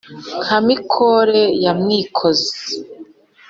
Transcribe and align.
Nka 0.45 0.57
Mikore 0.67 1.41
ya 1.63 1.71
Mwikozi* 1.79 2.49